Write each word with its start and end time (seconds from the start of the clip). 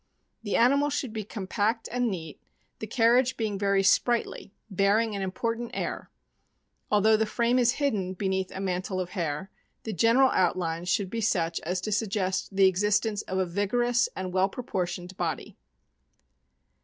The 0.41 0.55
animal 0.55 0.89
should 0.89 1.13
be 1.13 1.23
compact 1.23 1.87
and 1.91 2.09
neat, 2.09 2.39
the 2.79 2.87
car 2.87 3.09
riage 3.13 3.37
being 3.37 3.59
very 3.59 3.83
"sprightly," 3.83 4.51
bearing 4.67 5.15
an 5.15 5.21
important 5.21 5.69
air. 5.75 6.09
Although 6.89 7.15
the 7.17 7.27
frame 7.27 7.59
is 7.59 7.73
hidden 7.73 8.13
beneath 8.15 8.49
a 8.51 8.59
mantle 8.59 8.99
of 8.99 9.11
hair, 9.11 9.51
the 9.83 9.93
general 9.93 10.31
outline 10.31 10.85
should 10.85 11.11
be 11.11 11.21
such 11.21 11.59
as 11.59 11.81
to 11.81 11.91
suggest 11.91 12.55
the 12.55 12.65
existence 12.67 13.21
of 13.21 13.37
a 13.37 13.45
vigorous 13.45 14.09
and 14.15 14.33
well 14.33 14.49
proportioned 14.49 15.15
body. 15.17 15.55